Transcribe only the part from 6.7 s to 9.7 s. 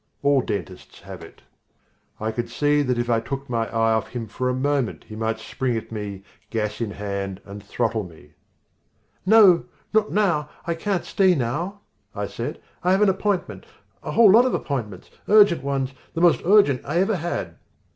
in hand, and throttle me. "No,